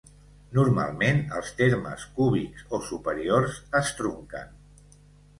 [0.59, 4.57] Normalment, els termes cúbics o superiors es trunquen.